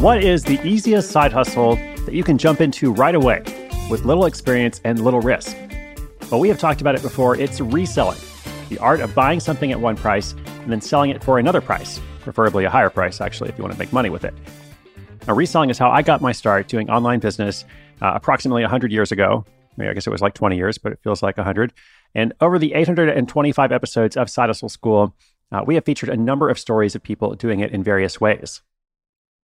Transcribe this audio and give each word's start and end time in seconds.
What 0.00 0.22
is 0.22 0.44
the 0.44 0.64
easiest 0.64 1.10
side 1.10 1.32
hustle 1.32 1.74
that 1.74 2.14
you 2.14 2.22
can 2.22 2.38
jump 2.38 2.60
into 2.60 2.92
right 2.92 3.16
away 3.16 3.42
with 3.90 4.04
little 4.04 4.26
experience 4.26 4.80
and 4.84 5.00
little 5.00 5.20
risk? 5.20 5.56
Well, 6.30 6.38
we 6.38 6.46
have 6.50 6.58
talked 6.60 6.80
about 6.80 6.94
it 6.94 7.02
before. 7.02 7.34
It's 7.34 7.60
reselling, 7.60 8.20
the 8.68 8.78
art 8.78 9.00
of 9.00 9.12
buying 9.12 9.40
something 9.40 9.72
at 9.72 9.80
one 9.80 9.96
price 9.96 10.36
and 10.62 10.70
then 10.70 10.80
selling 10.80 11.10
it 11.10 11.24
for 11.24 11.40
another 11.40 11.60
price, 11.60 12.00
preferably 12.20 12.64
a 12.64 12.70
higher 12.70 12.90
price, 12.90 13.20
actually, 13.20 13.50
if 13.50 13.58
you 13.58 13.64
want 13.64 13.72
to 13.72 13.78
make 13.78 13.92
money 13.92 14.08
with 14.08 14.24
it. 14.24 14.34
Now, 15.26 15.34
reselling 15.34 15.68
is 15.68 15.78
how 15.78 15.90
I 15.90 16.02
got 16.02 16.20
my 16.20 16.30
start 16.30 16.68
doing 16.68 16.88
online 16.88 17.18
business 17.18 17.64
uh, 18.00 18.12
approximately 18.14 18.62
100 18.62 18.92
years 18.92 19.10
ago. 19.10 19.44
I 19.80 19.92
guess 19.94 20.06
it 20.06 20.10
was 20.10 20.22
like 20.22 20.34
20 20.34 20.56
years, 20.56 20.78
but 20.78 20.92
it 20.92 21.00
feels 21.02 21.24
like 21.24 21.38
100. 21.38 21.72
And 22.14 22.34
over 22.40 22.60
the 22.60 22.72
825 22.74 23.72
episodes 23.72 24.16
of 24.16 24.30
Side 24.30 24.48
Hustle 24.48 24.68
School, 24.68 25.16
uh, 25.50 25.64
we 25.66 25.74
have 25.74 25.84
featured 25.84 26.08
a 26.08 26.16
number 26.16 26.48
of 26.50 26.56
stories 26.56 26.94
of 26.94 27.02
people 27.02 27.34
doing 27.34 27.58
it 27.58 27.72
in 27.72 27.82
various 27.82 28.20
ways. 28.20 28.62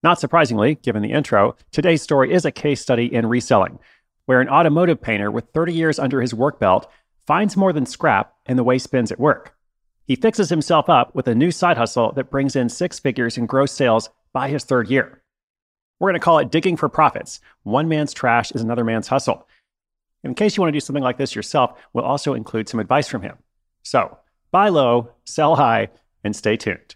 Not 0.06 0.20
surprisingly, 0.20 0.76
given 0.76 1.02
the 1.02 1.14
intro, 1.14 1.56
today's 1.72 2.04
story 2.04 2.32
is 2.32 2.46
a 2.46 2.52
case 2.52 2.80
study 2.80 3.12
in 3.12 3.26
reselling, 3.26 3.80
where 4.28 4.40
an 4.40 4.50
automotive 4.50 5.02
painter 5.02 5.32
with 5.32 5.50
30 5.52 5.74
years 5.74 5.98
under 5.98 6.22
his 6.22 6.32
work 6.32 6.60
belt 6.60 6.88
finds 7.26 7.58
more 7.58 7.74
than 7.74 7.88
scrap 7.88 8.36
in 8.46 8.56
the 8.56 8.64
way 8.64 8.78
spends 8.78 9.12
at 9.12 9.20
work. 9.20 9.56
He 10.04 10.16
fixes 10.16 10.50
himself 10.50 10.92
up 10.92 11.16
with 11.16 11.28
a 11.28 11.34
new 11.34 11.50
side 11.50 11.78
hustle 11.78 12.12
that 12.12 12.30
brings 12.30 12.56
in 12.56 12.70
six 12.70 13.00
figures 13.00 13.36
in 13.36 13.48
gross 13.48 13.72
sales 13.72 14.12
by 14.32 14.48
his 14.48 14.64
third 14.64 14.92
year. 14.92 15.24
We're 16.00 16.12
going 16.12 16.20
to 16.22 16.24
call 16.24 16.38
it 16.38 16.52
digging 16.52 16.78
for 16.78 16.88
profits. 16.88 17.40
One 17.64 17.88
man's 17.88 18.14
trash 18.14 18.52
is 18.52 18.62
another 18.62 18.84
man's 18.84 19.08
hustle. 19.08 19.48
In 20.24 20.36
case 20.36 20.56
you 20.56 20.62
want 20.62 20.72
to 20.72 20.78
do 20.78 20.86
something 20.86 21.02
like 21.02 21.18
this 21.18 21.36
yourself, 21.36 21.80
we'll 21.94 22.06
also 22.06 22.36
include 22.36 22.70
some 22.70 22.80
advice 22.80 23.08
from 23.08 23.24
him. 23.24 23.40
So, 23.82 24.20
buy 24.52 24.70
low, 24.70 25.14
sell 25.24 25.56
high, 25.56 25.90
and 26.24 26.36
stay 26.36 26.58
tuned. 26.58 26.96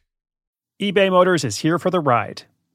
eBay 0.79 1.09
Motors 1.09 1.44
is 1.44 1.57
here 1.57 1.79
for 1.79 1.89
the 1.89 1.99
ride. 1.99 2.44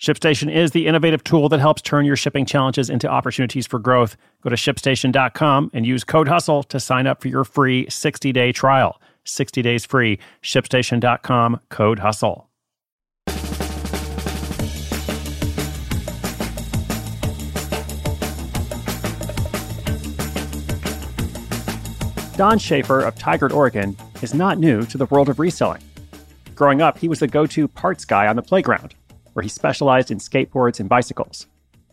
ShipStation 0.00 0.50
is 0.50 0.70
the 0.70 0.86
innovative 0.86 1.22
tool 1.22 1.50
that 1.50 1.60
helps 1.60 1.82
turn 1.82 2.06
your 2.06 2.16
shipping 2.16 2.46
challenges 2.46 2.88
into 2.88 3.06
opportunities 3.06 3.66
for 3.66 3.78
growth. 3.78 4.16
Go 4.40 4.48
to 4.48 4.56
shipstation.com 4.56 5.70
and 5.74 5.84
use 5.84 6.04
code 6.04 6.26
HUSTLE 6.26 6.62
to 6.64 6.80
sign 6.80 7.06
up 7.06 7.20
for 7.20 7.28
your 7.28 7.44
free 7.44 7.86
60 7.90 8.32
day 8.32 8.50
trial. 8.50 8.98
60 9.24 9.60
days 9.60 9.84
free. 9.84 10.18
ShipStation.com, 10.42 11.60
code 11.68 11.98
HUSTLE. 11.98 12.46
Don 22.38 22.58
Schaefer 22.58 23.02
of 23.02 23.14
Tigard, 23.16 23.52
Oregon, 23.52 23.94
is 24.22 24.32
not 24.32 24.56
new 24.56 24.86
to 24.86 24.96
the 24.96 25.04
world 25.04 25.28
of 25.28 25.38
reselling. 25.38 25.82
Growing 26.54 26.80
up, 26.80 26.96
he 26.96 27.06
was 27.06 27.18
the 27.18 27.28
go 27.28 27.44
to 27.44 27.68
parts 27.68 28.06
guy 28.06 28.26
on 28.26 28.36
the 28.36 28.42
playground 28.42 28.94
where 29.32 29.42
he 29.42 29.48
specialized 29.48 30.10
in 30.10 30.18
skateboards 30.18 30.80
and 30.80 30.88
bicycles. 30.88 31.46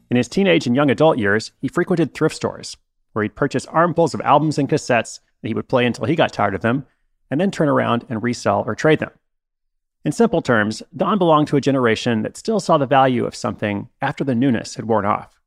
In 0.09 0.17
his 0.17 0.27
teenage 0.27 0.67
and 0.67 0.75
young 0.75 0.89
adult 0.89 1.17
years, 1.17 1.51
he 1.59 1.67
frequented 1.67 2.13
thrift 2.13 2.35
stores, 2.35 2.77
where 3.13 3.23
he'd 3.23 3.35
purchase 3.35 3.65
armfuls 3.65 4.13
of 4.13 4.21
albums 4.21 4.57
and 4.57 4.69
cassettes 4.69 5.19
that 5.41 5.47
he 5.47 5.53
would 5.53 5.67
play 5.67 5.85
until 5.85 6.05
he 6.05 6.15
got 6.15 6.33
tired 6.33 6.55
of 6.55 6.61
them, 6.61 6.85
and 7.29 7.41
then 7.41 7.51
turn 7.51 7.67
around 7.67 8.05
and 8.09 8.23
resell 8.23 8.63
or 8.65 8.75
trade 8.75 8.99
them. 8.99 9.11
In 10.05 10.11
simple 10.13 10.41
terms, 10.41 10.81
Don 10.95 11.17
belonged 11.17 11.47
to 11.49 11.57
a 11.57 11.61
generation 11.61 12.21
that 12.21 12.37
still 12.37 12.59
saw 12.59 12.77
the 12.77 12.85
value 12.85 13.25
of 13.25 13.35
something 13.35 13.89
after 14.01 14.23
the 14.23 14.35
newness 14.35 14.75
had 14.75 14.85
worn 14.85 15.05
off. 15.05 15.39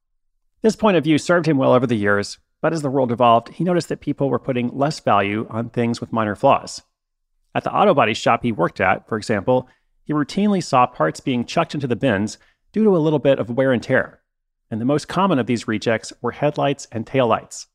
This 0.62 0.76
point 0.76 0.98
of 0.98 1.04
view 1.04 1.16
served 1.16 1.46
him 1.46 1.56
well 1.56 1.72
over 1.72 1.86
the 1.86 1.94
years, 1.94 2.38
but 2.60 2.74
as 2.74 2.82
the 2.82 2.90
world 2.90 3.10
evolved, 3.10 3.48
he 3.48 3.64
noticed 3.64 3.88
that 3.88 4.00
people 4.00 4.28
were 4.28 4.38
putting 4.38 4.76
less 4.76 5.00
value 5.00 5.46
on 5.48 5.70
things 5.70 6.00
with 6.00 6.12
minor 6.12 6.36
flaws. 6.36 6.82
At 7.54 7.64
the 7.64 7.74
auto 7.74 7.94
body 7.94 8.12
shop 8.12 8.42
he 8.42 8.52
worked 8.52 8.80
at, 8.80 9.08
for 9.08 9.16
example, 9.16 9.66
he 10.10 10.14
routinely 10.14 10.60
saw 10.60 10.88
parts 10.88 11.20
being 11.20 11.44
chucked 11.44 11.72
into 11.72 11.86
the 11.86 11.94
bins 11.94 12.36
due 12.72 12.82
to 12.82 12.96
a 12.96 12.98
little 12.98 13.20
bit 13.20 13.38
of 13.38 13.48
wear 13.48 13.70
and 13.70 13.80
tear. 13.80 14.18
And 14.68 14.80
the 14.80 14.84
most 14.84 15.06
common 15.06 15.38
of 15.38 15.46
these 15.46 15.68
rejects 15.68 16.12
were 16.20 16.32
headlights 16.32 16.88
and 16.90 17.06
taillights. 17.06 17.66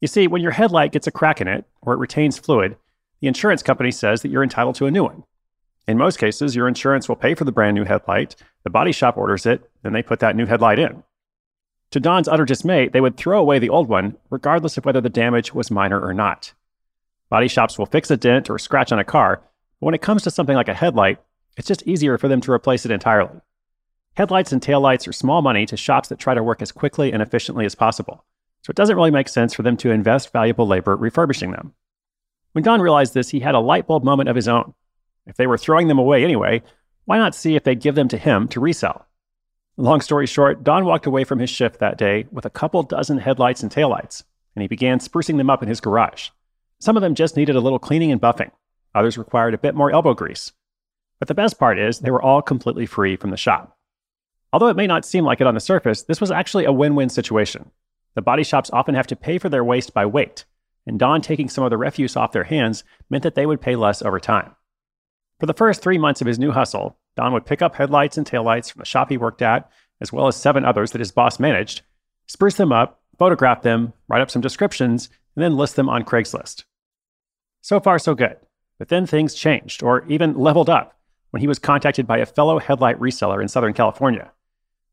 You 0.00 0.08
see, 0.08 0.26
when 0.26 0.42
your 0.42 0.50
headlight 0.50 0.90
gets 0.90 1.06
a 1.06 1.12
crack 1.12 1.40
in 1.40 1.46
it, 1.46 1.64
or 1.80 1.92
it 1.92 1.98
retains 1.98 2.40
fluid, 2.40 2.76
the 3.20 3.28
insurance 3.28 3.62
company 3.62 3.92
says 3.92 4.22
that 4.22 4.30
you're 4.30 4.42
entitled 4.42 4.74
to 4.74 4.86
a 4.86 4.90
new 4.90 5.04
one. 5.04 5.22
In 5.86 5.96
most 5.96 6.18
cases, 6.18 6.56
your 6.56 6.66
insurance 6.66 7.08
will 7.08 7.14
pay 7.14 7.36
for 7.36 7.44
the 7.44 7.52
brand 7.52 7.76
new 7.76 7.84
headlight, 7.84 8.34
the 8.64 8.70
body 8.70 8.90
shop 8.90 9.16
orders 9.16 9.46
it, 9.46 9.70
then 9.84 9.92
they 9.92 10.02
put 10.02 10.18
that 10.18 10.34
new 10.34 10.46
headlight 10.46 10.80
in. 10.80 11.04
To 11.92 12.00
Don's 12.00 12.26
utter 12.26 12.46
dismay, 12.46 12.88
they 12.88 13.00
would 13.00 13.16
throw 13.16 13.38
away 13.38 13.60
the 13.60 13.70
old 13.70 13.88
one, 13.88 14.16
regardless 14.28 14.76
of 14.76 14.84
whether 14.84 15.00
the 15.00 15.08
damage 15.08 15.54
was 15.54 15.70
minor 15.70 16.00
or 16.00 16.12
not. 16.12 16.52
Body 17.30 17.46
shops 17.46 17.78
will 17.78 17.86
fix 17.86 18.10
a 18.10 18.16
dent 18.16 18.50
or 18.50 18.58
scratch 18.58 18.90
on 18.90 18.98
a 18.98 19.04
car, 19.04 19.40
but 19.78 19.86
when 19.86 19.94
it 19.94 20.02
comes 20.02 20.24
to 20.24 20.32
something 20.32 20.56
like 20.56 20.66
a 20.66 20.74
headlight, 20.74 21.20
it's 21.58 21.68
just 21.68 21.82
easier 21.82 22.16
for 22.16 22.28
them 22.28 22.40
to 22.42 22.52
replace 22.52 22.86
it 22.86 22.92
entirely. 22.92 23.40
Headlights 24.14 24.52
and 24.52 24.62
taillights 24.62 25.06
are 25.06 25.12
small 25.12 25.42
money 25.42 25.66
to 25.66 25.76
shops 25.76 26.08
that 26.08 26.18
try 26.18 26.34
to 26.34 26.42
work 26.42 26.62
as 26.62 26.72
quickly 26.72 27.12
and 27.12 27.20
efficiently 27.20 27.66
as 27.66 27.74
possible, 27.74 28.24
so 28.62 28.70
it 28.70 28.76
doesn't 28.76 28.96
really 28.96 29.10
make 29.10 29.28
sense 29.28 29.52
for 29.52 29.62
them 29.62 29.76
to 29.78 29.90
invest 29.90 30.32
valuable 30.32 30.66
labor 30.66 30.96
refurbishing 30.96 31.50
them. 31.50 31.74
When 32.52 32.64
Don 32.64 32.80
realized 32.80 33.12
this, 33.12 33.28
he 33.28 33.40
had 33.40 33.54
a 33.54 33.60
light 33.60 33.86
bulb 33.86 34.04
moment 34.04 34.28
of 34.28 34.36
his 34.36 34.48
own. 34.48 34.74
If 35.26 35.36
they 35.36 35.46
were 35.46 35.58
throwing 35.58 35.88
them 35.88 35.98
away 35.98 36.24
anyway, 36.24 36.62
why 37.04 37.18
not 37.18 37.34
see 37.34 37.56
if 37.56 37.64
they'd 37.64 37.80
give 37.80 37.94
them 37.94 38.08
to 38.08 38.18
him 38.18 38.48
to 38.48 38.60
resell? 38.60 39.06
Long 39.76 40.00
story 40.00 40.26
short, 40.26 40.64
Don 40.64 40.84
walked 40.84 41.06
away 41.06 41.24
from 41.24 41.38
his 41.38 41.50
shift 41.50 41.78
that 41.78 41.98
day 41.98 42.26
with 42.32 42.44
a 42.44 42.50
couple 42.50 42.82
dozen 42.82 43.18
headlights 43.18 43.62
and 43.62 43.70
taillights, 43.70 44.24
and 44.54 44.62
he 44.62 44.68
began 44.68 44.98
sprucing 44.98 45.36
them 45.36 45.50
up 45.50 45.62
in 45.62 45.68
his 45.68 45.80
garage. 45.80 46.30
Some 46.80 46.96
of 46.96 47.02
them 47.02 47.14
just 47.14 47.36
needed 47.36 47.54
a 47.54 47.60
little 47.60 47.78
cleaning 47.78 48.10
and 48.10 48.20
buffing, 48.20 48.50
others 48.94 49.18
required 49.18 49.54
a 49.54 49.58
bit 49.58 49.74
more 49.74 49.92
elbow 49.92 50.14
grease. 50.14 50.52
But 51.18 51.28
the 51.28 51.34
best 51.34 51.58
part 51.58 51.78
is 51.78 51.98
they 51.98 52.10
were 52.10 52.22
all 52.22 52.42
completely 52.42 52.86
free 52.86 53.16
from 53.16 53.30
the 53.30 53.36
shop. 53.36 53.76
Although 54.52 54.68
it 54.68 54.76
may 54.76 54.86
not 54.86 55.04
seem 55.04 55.24
like 55.24 55.40
it 55.40 55.46
on 55.46 55.54
the 55.54 55.60
surface, 55.60 56.02
this 56.02 56.20
was 56.20 56.30
actually 56.30 56.64
a 56.64 56.72
win 56.72 56.94
win 56.94 57.08
situation. 57.08 57.70
The 58.14 58.22
body 58.22 58.44
shops 58.44 58.70
often 58.72 58.94
have 58.94 59.06
to 59.08 59.16
pay 59.16 59.38
for 59.38 59.48
their 59.48 59.64
waste 59.64 59.92
by 59.92 60.06
weight, 60.06 60.44
and 60.86 60.98
Don 60.98 61.20
taking 61.20 61.48
some 61.48 61.64
of 61.64 61.70
the 61.70 61.76
refuse 61.76 62.16
off 62.16 62.32
their 62.32 62.44
hands 62.44 62.82
meant 63.10 63.22
that 63.24 63.34
they 63.34 63.46
would 63.46 63.60
pay 63.60 63.76
less 63.76 64.00
over 64.00 64.18
time. 64.18 64.54
For 65.38 65.46
the 65.46 65.54
first 65.54 65.82
three 65.82 65.98
months 65.98 66.20
of 66.20 66.26
his 66.26 66.38
new 66.38 66.50
hustle, 66.50 66.96
Don 67.16 67.32
would 67.32 67.46
pick 67.46 67.62
up 67.62 67.74
headlights 67.74 68.16
and 68.16 68.26
taillights 68.26 68.72
from 68.72 68.80
the 68.80 68.86
shop 68.86 69.08
he 69.10 69.16
worked 69.16 69.42
at, 69.42 69.70
as 70.00 70.12
well 70.12 70.26
as 70.26 70.36
seven 70.36 70.64
others 70.64 70.92
that 70.92 71.00
his 71.00 71.12
boss 71.12 71.38
managed, 71.38 71.82
spruce 72.26 72.54
them 72.54 72.72
up, 72.72 73.00
photograph 73.18 73.62
them, 73.62 73.92
write 74.08 74.22
up 74.22 74.30
some 74.30 74.42
descriptions, 74.42 75.10
and 75.36 75.42
then 75.42 75.56
list 75.56 75.76
them 75.76 75.88
on 75.88 76.04
Craigslist. 76.04 76.64
So 77.60 77.80
far, 77.80 77.98
so 77.98 78.14
good. 78.14 78.36
But 78.78 78.88
then 78.88 79.06
things 79.06 79.34
changed, 79.34 79.82
or 79.82 80.04
even 80.08 80.38
leveled 80.38 80.70
up, 80.70 80.97
when 81.30 81.40
he 81.40 81.46
was 81.46 81.58
contacted 81.58 82.06
by 82.06 82.18
a 82.18 82.26
fellow 82.26 82.58
headlight 82.58 82.98
reseller 82.98 83.40
in 83.40 83.48
Southern 83.48 83.74
California. 83.74 84.32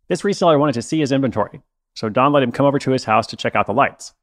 This 0.08 0.22
reseller 0.22 0.60
wanted 0.60 0.74
to 0.74 0.82
see 0.82 1.00
his 1.00 1.12
inventory, 1.12 1.62
so 1.94 2.10
Don 2.10 2.34
let 2.34 2.44
him 2.44 2.52
come 2.52 2.66
over 2.66 2.80
to 2.80 2.92
his 2.92 3.06
house 3.06 3.28
to 3.28 3.36
check 3.36 3.56
out 3.56 3.66
the 3.66 3.74
lights. 3.74 4.14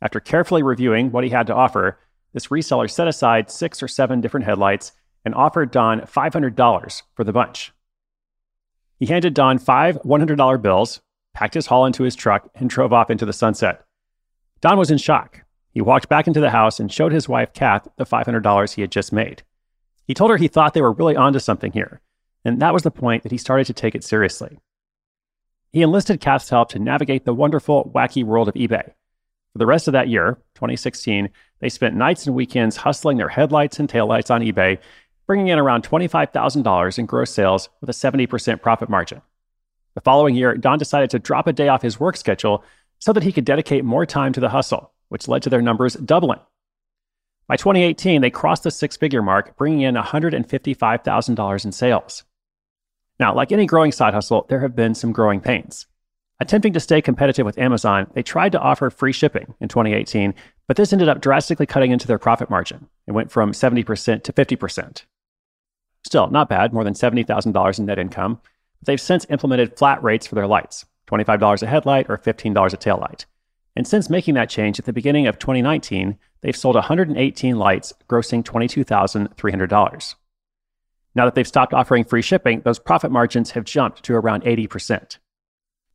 After 0.00 0.20
carefully 0.20 0.62
reviewing 0.62 1.12
what 1.12 1.24
he 1.24 1.30
had 1.30 1.46
to 1.46 1.54
offer, 1.54 1.98
this 2.32 2.48
reseller 2.48 2.90
set 2.90 3.08
aside 3.08 3.50
six 3.50 3.82
or 3.82 3.88
seven 3.88 4.20
different 4.20 4.46
headlights 4.46 4.92
and 5.24 5.34
offered 5.34 5.70
Don 5.70 6.00
$500 6.00 7.02
for 7.14 7.24
the 7.24 7.32
bunch. 7.32 7.72
He 8.98 9.06
handed 9.06 9.34
Don 9.34 9.58
five 9.58 9.96
$100 10.04 10.62
bills, 10.62 11.00
packed 11.34 11.54
his 11.54 11.66
haul 11.66 11.86
into 11.86 12.02
his 12.02 12.16
truck, 12.16 12.48
and 12.54 12.68
drove 12.68 12.92
off 12.92 13.10
into 13.10 13.26
the 13.26 13.32
sunset. 13.32 13.84
Don 14.60 14.78
was 14.78 14.90
in 14.90 14.98
shock. 14.98 15.44
He 15.70 15.80
walked 15.80 16.08
back 16.08 16.26
into 16.26 16.40
the 16.40 16.50
house 16.50 16.78
and 16.78 16.92
showed 16.92 17.12
his 17.12 17.28
wife, 17.28 17.52
Kath, 17.52 17.88
the 17.96 18.04
$500 18.04 18.74
he 18.74 18.82
had 18.82 18.92
just 18.92 19.12
made. 19.12 19.42
He 20.06 20.14
told 20.14 20.30
her 20.30 20.36
he 20.36 20.48
thought 20.48 20.74
they 20.74 20.82
were 20.82 20.92
really 20.92 21.16
onto 21.16 21.38
something 21.38 21.72
here, 21.72 22.00
and 22.44 22.60
that 22.60 22.74
was 22.74 22.82
the 22.82 22.90
point 22.90 23.22
that 23.22 23.32
he 23.32 23.38
started 23.38 23.66
to 23.66 23.72
take 23.72 23.94
it 23.94 24.04
seriously. 24.04 24.58
He 25.72 25.82
enlisted 25.82 26.20
Kath's 26.20 26.50
help 26.50 26.68
to 26.70 26.78
navigate 26.78 27.24
the 27.24 27.34
wonderful, 27.34 27.90
wacky 27.94 28.24
world 28.24 28.48
of 28.48 28.54
eBay. 28.54 28.92
For 29.52 29.58
the 29.58 29.66
rest 29.66 29.88
of 29.88 29.92
that 29.92 30.08
year, 30.08 30.38
2016, 30.54 31.30
they 31.60 31.68
spent 31.68 31.94
nights 31.94 32.26
and 32.26 32.34
weekends 32.34 32.76
hustling 32.76 33.16
their 33.16 33.28
headlights 33.28 33.78
and 33.78 33.88
taillights 33.88 34.30
on 34.30 34.42
eBay, 34.42 34.78
bringing 35.26 35.48
in 35.48 35.58
around 35.58 35.84
$25,000 35.84 36.98
in 36.98 37.06
gross 37.06 37.30
sales 37.30 37.68
with 37.80 37.88
a 37.88 37.92
70% 37.92 38.60
profit 38.60 38.88
margin. 38.88 39.22
The 39.94 40.00
following 40.00 40.34
year, 40.34 40.56
Don 40.56 40.78
decided 40.78 41.10
to 41.10 41.18
drop 41.18 41.46
a 41.46 41.52
day 41.52 41.68
off 41.68 41.82
his 41.82 42.00
work 42.00 42.16
schedule 42.16 42.64
so 42.98 43.12
that 43.12 43.22
he 43.22 43.32
could 43.32 43.44
dedicate 43.44 43.84
more 43.84 44.06
time 44.06 44.32
to 44.32 44.40
the 44.40 44.48
hustle, 44.48 44.92
which 45.08 45.28
led 45.28 45.42
to 45.42 45.50
their 45.50 45.62
numbers 45.62 45.94
doubling. 45.94 46.40
By 47.52 47.56
2018, 47.56 48.22
they 48.22 48.30
crossed 48.30 48.62
the 48.62 48.70
six 48.70 48.96
figure 48.96 49.20
mark, 49.20 49.58
bringing 49.58 49.82
in 49.82 49.94
$155,000 49.94 51.64
in 51.66 51.72
sales. 51.72 52.24
Now, 53.20 53.34
like 53.34 53.52
any 53.52 53.66
growing 53.66 53.92
side 53.92 54.14
hustle, 54.14 54.46
there 54.48 54.60
have 54.60 54.74
been 54.74 54.94
some 54.94 55.12
growing 55.12 55.38
pains. 55.42 55.86
Attempting 56.40 56.72
to 56.72 56.80
stay 56.80 57.02
competitive 57.02 57.44
with 57.44 57.58
Amazon, 57.58 58.06
they 58.14 58.22
tried 58.22 58.52
to 58.52 58.58
offer 58.58 58.88
free 58.88 59.12
shipping 59.12 59.52
in 59.60 59.68
2018, 59.68 60.32
but 60.66 60.78
this 60.78 60.94
ended 60.94 61.10
up 61.10 61.20
drastically 61.20 61.66
cutting 61.66 61.90
into 61.90 62.06
their 62.06 62.18
profit 62.18 62.48
margin. 62.48 62.88
It 63.06 63.12
went 63.12 63.30
from 63.30 63.52
70% 63.52 64.22
to 64.22 64.32
50%. 64.32 65.04
Still, 66.06 66.30
not 66.30 66.48
bad, 66.48 66.72
more 66.72 66.84
than 66.84 66.94
$70,000 66.94 67.78
in 67.78 67.84
net 67.84 67.98
income. 67.98 68.40
They've 68.82 68.98
since 68.98 69.26
implemented 69.28 69.76
flat 69.76 70.02
rates 70.02 70.26
for 70.26 70.36
their 70.36 70.46
lights 70.46 70.86
$25 71.06 71.62
a 71.62 71.66
headlight 71.66 72.06
or 72.08 72.16
$15 72.16 72.72
a 72.72 72.76
tail 72.78 72.96
light. 72.96 73.26
And 73.74 73.86
since 73.86 74.10
making 74.10 74.34
that 74.34 74.50
change 74.50 74.78
at 74.78 74.84
the 74.84 74.92
beginning 74.92 75.26
of 75.26 75.38
2019, 75.38 76.18
they've 76.42 76.56
sold 76.56 76.74
118 76.74 77.56
lights, 77.56 77.92
grossing 78.08 78.42
$22,300. 78.42 80.14
Now 81.14 81.24
that 81.24 81.34
they've 81.34 81.46
stopped 81.46 81.74
offering 81.74 82.04
free 82.04 82.22
shipping, 82.22 82.60
those 82.60 82.78
profit 82.78 83.10
margins 83.10 83.52
have 83.52 83.64
jumped 83.64 84.02
to 84.04 84.14
around 84.14 84.44
80%. 84.44 85.18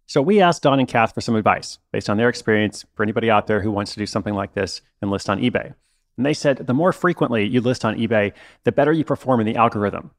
So 0.06 0.22
we 0.22 0.42
asked 0.42 0.64
Don 0.64 0.80
and 0.80 0.88
Kath 0.88 1.14
for 1.14 1.22
some 1.22 1.36
advice 1.36 1.80
based 1.92 2.10
on 2.10 2.18
their 2.18 2.30
experience 2.30 2.86
for 2.96 3.04
anybody 3.04 3.30
out 3.30 3.48
there 3.48 3.62
who 3.62 3.72
wants 3.72 3.94
to 3.94 4.00
do 4.00 4.06
something 4.06 4.34
like 4.34 4.54
this 4.54 4.82
and 5.02 5.12
list 5.12 5.30
on 5.30 5.42
eBay. 5.42 5.74
And 6.16 6.26
they 6.26 6.34
said 6.34 6.66
the 6.66 6.74
more 6.74 6.94
frequently 6.94 7.46
you 7.46 7.62
list 7.62 7.84
on 7.84 7.98
eBay, 7.98 8.34
the 8.64 8.72
better 8.72 8.92
you 8.92 9.04
perform 9.04 9.40
in 9.40 9.46
the 9.46 9.56
algorithm. 9.56 10.12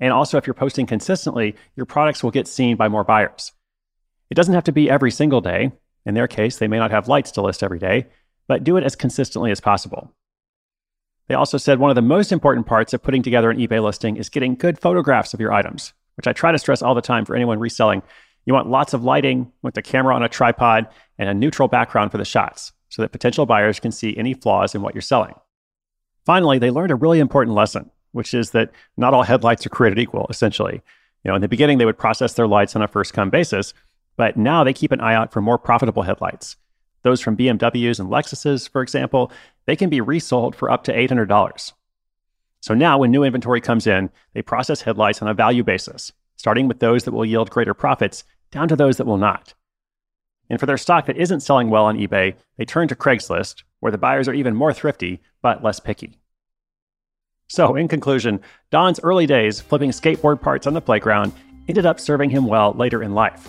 And 0.00 0.12
also, 0.12 0.36
if 0.36 0.46
you're 0.46 0.54
posting 0.54 0.86
consistently, 0.86 1.54
your 1.74 1.86
products 1.86 2.22
will 2.22 2.30
get 2.30 2.48
seen 2.48 2.76
by 2.76 2.88
more 2.88 3.04
buyers. 3.04 3.52
It 4.30 4.34
doesn't 4.34 4.54
have 4.54 4.64
to 4.64 4.72
be 4.72 4.90
every 4.90 5.10
single 5.10 5.40
day. 5.40 5.72
In 6.06 6.14
their 6.14 6.28
case, 6.28 6.56
they 6.56 6.68
may 6.68 6.78
not 6.78 6.92
have 6.92 7.08
lights 7.08 7.32
to 7.32 7.42
list 7.42 7.62
every 7.62 7.78
day, 7.78 8.06
but 8.46 8.64
do 8.64 8.76
it 8.76 8.84
as 8.84 8.96
consistently 8.96 9.50
as 9.50 9.60
possible. 9.60 10.14
They 11.28 11.34
also 11.34 11.58
said 11.58 11.80
one 11.80 11.90
of 11.90 11.96
the 11.96 12.02
most 12.02 12.30
important 12.30 12.66
parts 12.66 12.94
of 12.94 13.02
putting 13.02 13.22
together 13.22 13.50
an 13.50 13.58
eBay 13.58 13.82
listing 13.82 14.16
is 14.16 14.28
getting 14.28 14.54
good 14.54 14.78
photographs 14.78 15.34
of 15.34 15.40
your 15.40 15.52
items, 15.52 15.92
which 16.16 16.28
I 16.28 16.32
try 16.32 16.52
to 16.52 16.58
stress 16.58 16.80
all 16.80 16.94
the 16.94 17.02
time 17.02 17.24
for 17.24 17.34
anyone 17.34 17.58
reselling. 17.58 18.02
You 18.44 18.54
want 18.54 18.70
lots 18.70 18.94
of 18.94 19.02
lighting 19.02 19.52
with 19.62 19.74
the 19.74 19.82
camera 19.82 20.14
on 20.14 20.22
a 20.22 20.28
tripod 20.28 20.86
and 21.18 21.28
a 21.28 21.34
neutral 21.34 21.66
background 21.66 22.12
for 22.12 22.18
the 22.18 22.24
shots 22.24 22.72
so 22.88 23.02
that 23.02 23.10
potential 23.10 23.44
buyers 23.44 23.80
can 23.80 23.90
see 23.90 24.16
any 24.16 24.32
flaws 24.32 24.74
in 24.74 24.82
what 24.82 24.94
you're 24.94 25.02
selling. 25.02 25.34
Finally, 26.24 26.60
they 26.60 26.70
learned 26.70 26.92
a 26.92 26.96
really 26.96 27.18
important 27.18 27.56
lesson, 27.56 27.90
which 28.12 28.32
is 28.32 28.50
that 28.50 28.70
not 28.96 29.12
all 29.12 29.24
headlights 29.24 29.66
are 29.66 29.70
created 29.70 29.98
equal, 29.98 30.26
essentially. 30.30 30.80
You 31.24 31.30
know, 31.30 31.34
in 31.34 31.42
the 31.42 31.48
beginning, 31.48 31.78
they 31.78 31.84
would 31.84 31.98
process 31.98 32.34
their 32.34 32.46
lights 32.46 32.76
on 32.76 32.82
a 32.82 32.88
first 32.88 33.12
come 33.12 33.30
basis, 33.30 33.74
but 34.16 34.36
now 34.36 34.64
they 34.64 34.72
keep 34.72 34.92
an 34.92 35.00
eye 35.00 35.14
out 35.14 35.32
for 35.32 35.40
more 35.40 35.58
profitable 35.58 36.02
headlights. 36.02 36.56
Those 37.02 37.20
from 37.20 37.36
BMWs 37.36 38.00
and 38.00 38.10
Lexuses, 38.10 38.68
for 38.68 38.82
example, 38.82 39.30
they 39.66 39.76
can 39.76 39.90
be 39.90 40.00
resold 40.00 40.56
for 40.56 40.70
up 40.70 40.82
to 40.84 40.92
$800. 40.92 41.72
So 42.60 42.74
now, 42.74 42.98
when 42.98 43.10
new 43.10 43.22
inventory 43.22 43.60
comes 43.60 43.86
in, 43.86 44.10
they 44.32 44.42
process 44.42 44.80
headlights 44.80 45.22
on 45.22 45.28
a 45.28 45.34
value 45.34 45.62
basis, 45.62 46.12
starting 46.36 46.66
with 46.66 46.80
those 46.80 47.04
that 47.04 47.12
will 47.12 47.24
yield 47.24 47.50
greater 47.50 47.74
profits 47.74 48.24
down 48.50 48.66
to 48.68 48.76
those 48.76 48.96
that 48.96 49.06
will 49.06 49.18
not. 49.18 49.54
And 50.48 50.58
for 50.58 50.66
their 50.66 50.76
stock 50.76 51.06
that 51.06 51.16
isn't 51.16 51.40
selling 51.40 51.70
well 51.70 51.84
on 51.84 51.98
eBay, 51.98 52.34
they 52.56 52.64
turn 52.64 52.88
to 52.88 52.96
Craigslist, 52.96 53.62
where 53.80 53.92
the 53.92 53.98
buyers 53.98 54.28
are 54.28 54.34
even 54.34 54.54
more 54.54 54.72
thrifty 54.72 55.20
but 55.42 55.62
less 55.62 55.80
picky. 55.80 56.18
So, 57.48 57.76
in 57.76 57.86
conclusion, 57.86 58.40
Don's 58.70 58.98
early 59.00 59.26
days 59.26 59.60
flipping 59.60 59.90
skateboard 59.90 60.40
parts 60.40 60.66
on 60.66 60.74
the 60.74 60.80
playground 60.80 61.32
ended 61.68 61.86
up 61.86 62.00
serving 62.00 62.30
him 62.30 62.46
well 62.46 62.72
later 62.72 63.02
in 63.02 63.14
life. 63.14 63.48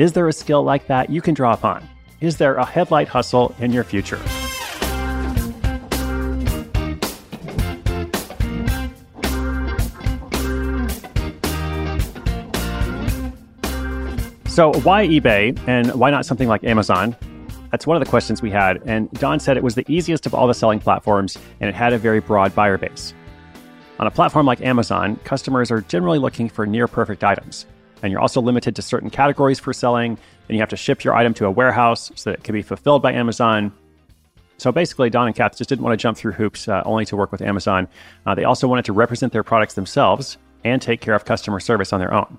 Is 0.00 0.14
there 0.14 0.26
a 0.28 0.32
skill 0.32 0.62
like 0.62 0.86
that 0.86 1.10
you 1.10 1.20
can 1.20 1.34
draw 1.34 1.52
upon? 1.52 1.86
Is 2.22 2.38
there 2.38 2.54
a 2.54 2.64
headlight 2.64 3.06
hustle 3.06 3.54
in 3.58 3.70
your 3.70 3.84
future? 3.84 4.16
So, 14.46 14.72
why 14.84 15.06
eBay 15.06 15.58
and 15.68 15.92
why 15.92 16.10
not 16.10 16.24
something 16.24 16.48
like 16.48 16.64
Amazon? 16.64 17.14
That's 17.70 17.86
one 17.86 17.94
of 17.98 18.02
the 18.02 18.08
questions 18.08 18.40
we 18.40 18.50
had. 18.50 18.80
And 18.86 19.10
Don 19.12 19.38
said 19.38 19.58
it 19.58 19.62
was 19.62 19.74
the 19.74 19.84
easiest 19.86 20.24
of 20.24 20.32
all 20.32 20.46
the 20.46 20.54
selling 20.54 20.80
platforms 20.80 21.36
and 21.60 21.68
it 21.68 21.74
had 21.74 21.92
a 21.92 21.98
very 21.98 22.20
broad 22.20 22.54
buyer 22.54 22.78
base. 22.78 23.12
On 23.98 24.06
a 24.06 24.10
platform 24.10 24.46
like 24.46 24.62
Amazon, 24.62 25.16
customers 25.24 25.70
are 25.70 25.82
generally 25.82 26.18
looking 26.18 26.48
for 26.48 26.64
near 26.64 26.88
perfect 26.88 27.22
items. 27.22 27.66
And 28.02 28.10
you're 28.10 28.20
also 28.20 28.40
limited 28.40 28.76
to 28.76 28.82
certain 28.82 29.10
categories 29.10 29.58
for 29.58 29.72
selling 29.72 30.18
and 30.48 30.56
you 30.56 30.60
have 30.60 30.68
to 30.70 30.76
ship 30.76 31.04
your 31.04 31.14
item 31.14 31.32
to 31.34 31.46
a 31.46 31.50
warehouse 31.50 32.10
so 32.14 32.30
that 32.30 32.40
it 32.40 32.44
can 32.44 32.54
be 32.54 32.62
fulfilled 32.62 33.02
by 33.02 33.12
Amazon. 33.12 33.72
So 34.58 34.72
basically, 34.72 35.08
Don 35.10 35.26
and 35.26 35.34
Kath 35.34 35.56
just 35.56 35.70
didn't 35.70 35.84
want 35.84 35.98
to 35.98 36.02
jump 36.02 36.18
through 36.18 36.32
hoops 36.32 36.68
uh, 36.68 36.82
only 36.84 37.06
to 37.06 37.16
work 37.16 37.32
with 37.32 37.40
Amazon. 37.40 37.88
Uh, 38.26 38.34
they 38.34 38.44
also 38.44 38.68
wanted 38.68 38.84
to 38.86 38.92
represent 38.92 39.32
their 39.32 39.42
products 39.42 39.74
themselves 39.74 40.36
and 40.64 40.82
take 40.82 41.00
care 41.00 41.14
of 41.14 41.24
customer 41.24 41.60
service 41.60 41.92
on 41.92 42.00
their 42.00 42.12
own. 42.12 42.38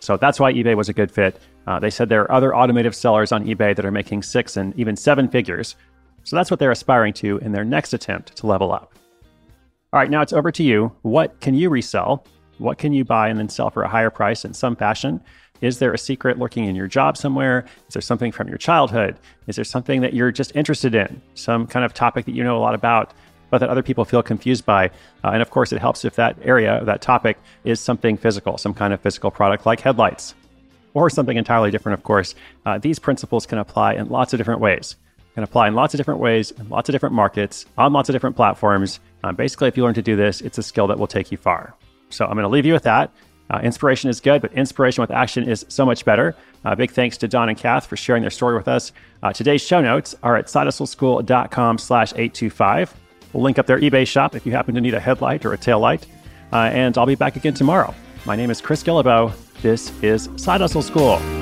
So 0.00 0.16
that's 0.16 0.40
why 0.40 0.52
eBay 0.52 0.76
was 0.76 0.88
a 0.88 0.92
good 0.92 1.12
fit. 1.12 1.40
Uh, 1.66 1.78
they 1.78 1.90
said 1.90 2.08
there 2.08 2.22
are 2.22 2.32
other 2.32 2.56
automotive 2.56 2.94
sellers 2.96 3.30
on 3.30 3.44
eBay 3.44 3.76
that 3.76 3.84
are 3.84 3.92
making 3.92 4.24
six 4.24 4.56
and 4.56 4.76
even 4.76 4.96
seven 4.96 5.28
figures. 5.28 5.76
So 6.24 6.34
that's 6.34 6.50
what 6.50 6.58
they're 6.58 6.72
aspiring 6.72 7.12
to 7.14 7.38
in 7.38 7.52
their 7.52 7.64
next 7.64 7.92
attempt 7.92 8.36
to 8.38 8.46
level 8.46 8.72
up. 8.72 8.94
All 9.92 10.00
right, 10.00 10.10
now 10.10 10.22
it's 10.22 10.32
over 10.32 10.50
to 10.50 10.62
you. 10.62 10.90
What 11.02 11.38
can 11.40 11.54
you 11.54 11.68
resell? 11.68 12.24
What 12.58 12.78
can 12.78 12.92
you 12.92 13.04
buy 13.04 13.28
and 13.28 13.38
then 13.38 13.48
sell 13.48 13.70
for 13.70 13.82
a 13.82 13.88
higher 13.88 14.10
price 14.10 14.44
in 14.44 14.54
some 14.54 14.76
fashion? 14.76 15.20
Is 15.62 15.78
there 15.78 15.92
a 15.92 15.98
secret 15.98 16.38
lurking 16.38 16.64
in 16.64 16.74
your 16.74 16.88
job 16.88 17.16
somewhere? 17.16 17.64
Is 17.86 17.94
there 17.94 18.02
something 18.02 18.32
from 18.32 18.48
your 18.48 18.58
childhood? 18.58 19.16
Is 19.46 19.56
there 19.56 19.64
something 19.64 20.00
that 20.00 20.12
you're 20.12 20.32
just 20.32 20.54
interested 20.56 20.94
in? 20.94 21.22
Some 21.34 21.68
kind 21.68 21.84
of 21.84 21.94
topic 21.94 22.24
that 22.26 22.34
you 22.34 22.42
know 22.42 22.56
a 22.56 22.58
lot 22.58 22.74
about, 22.74 23.14
but 23.48 23.58
that 23.58 23.68
other 23.68 23.82
people 23.82 24.04
feel 24.04 24.24
confused 24.24 24.66
by? 24.66 24.88
Uh, 25.22 25.28
and 25.28 25.40
of 25.40 25.50
course, 25.50 25.72
it 25.72 25.78
helps 25.78 26.04
if 26.04 26.16
that 26.16 26.36
area, 26.42 26.82
that 26.84 27.00
topic, 27.00 27.38
is 27.62 27.78
something 27.78 28.16
physical, 28.16 28.58
some 28.58 28.74
kind 28.74 28.92
of 28.92 29.00
physical 29.00 29.30
product 29.30 29.64
like 29.64 29.80
headlights, 29.80 30.34
or 30.94 31.08
something 31.08 31.36
entirely 31.36 31.70
different, 31.70 31.96
of 31.96 32.02
course. 32.02 32.34
Uh, 32.66 32.78
these 32.78 32.98
principles 32.98 33.46
can 33.46 33.58
apply 33.58 33.94
in 33.94 34.08
lots 34.08 34.32
of 34.32 34.38
different 34.38 34.60
ways. 34.60 34.96
Can 35.34 35.44
apply 35.44 35.68
in 35.68 35.74
lots 35.74 35.94
of 35.94 35.98
different 35.98 36.20
ways, 36.20 36.50
in 36.50 36.68
lots 36.68 36.88
of 36.88 36.92
different 36.92 37.14
markets, 37.14 37.66
on 37.78 37.92
lots 37.92 38.08
of 38.08 38.14
different 38.14 38.34
platforms. 38.34 38.98
Uh, 39.22 39.30
basically, 39.30 39.68
if 39.68 39.76
you 39.76 39.84
learn 39.84 39.94
to 39.94 40.02
do 40.02 40.16
this, 40.16 40.40
it's 40.40 40.58
a 40.58 40.62
skill 40.62 40.88
that 40.88 40.98
will 40.98 41.06
take 41.06 41.30
you 41.30 41.38
far. 41.38 41.74
So 42.12 42.24
I'm 42.24 42.32
going 42.32 42.44
to 42.44 42.48
leave 42.48 42.66
you 42.66 42.72
with 42.72 42.84
that. 42.84 43.12
Uh, 43.50 43.60
inspiration 43.62 44.08
is 44.08 44.20
good, 44.20 44.40
but 44.40 44.52
inspiration 44.52 45.02
with 45.02 45.10
action 45.10 45.48
is 45.48 45.64
so 45.68 45.84
much 45.84 46.04
better. 46.04 46.34
Uh, 46.64 46.74
big 46.74 46.90
thanks 46.90 47.18
to 47.18 47.28
Don 47.28 47.48
and 47.48 47.58
Kath 47.58 47.86
for 47.86 47.96
sharing 47.96 48.22
their 48.22 48.30
story 48.30 48.56
with 48.56 48.68
us. 48.68 48.92
Uh, 49.22 49.32
today's 49.32 49.60
show 49.60 49.80
notes 49.80 50.14
are 50.22 50.36
at 50.36 50.46
sidehustleschool.com 50.46 51.78
slash 51.78 52.12
825. 52.12 52.94
We'll 53.32 53.42
link 53.42 53.58
up 53.58 53.66
their 53.66 53.80
eBay 53.80 54.06
shop 54.06 54.34
if 54.34 54.46
you 54.46 54.52
happen 54.52 54.74
to 54.74 54.80
need 54.80 54.94
a 54.94 55.00
headlight 55.00 55.44
or 55.44 55.52
a 55.52 55.58
tail 55.58 55.80
light. 55.80 56.06
Uh, 56.52 56.70
and 56.72 56.96
I'll 56.96 57.06
be 57.06 57.14
back 57.14 57.36
again 57.36 57.54
tomorrow. 57.54 57.94
My 58.24 58.36
name 58.36 58.50
is 58.50 58.60
Chris 58.60 58.82
Guillebeau. 58.82 59.32
This 59.62 59.92
is 60.02 60.28
Side 60.36 60.60
Hustle 60.60 60.82
School. 60.82 61.41